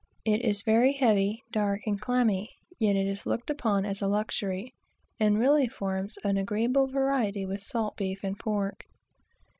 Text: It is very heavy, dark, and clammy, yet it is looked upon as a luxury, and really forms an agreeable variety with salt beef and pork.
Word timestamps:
It 0.25 0.41
is 0.43 0.63
very 0.63 0.93
heavy, 0.93 1.43
dark, 1.51 1.81
and 1.85 2.01
clammy, 2.01 2.49
yet 2.79 2.95
it 2.95 3.05
is 3.05 3.27
looked 3.27 3.51
upon 3.51 3.85
as 3.85 4.01
a 4.01 4.07
luxury, 4.07 4.73
and 5.19 5.37
really 5.37 5.67
forms 5.67 6.17
an 6.23 6.37
agreeable 6.37 6.87
variety 6.87 7.45
with 7.45 7.61
salt 7.61 7.97
beef 7.97 8.23
and 8.23 8.35
pork. 8.39 8.85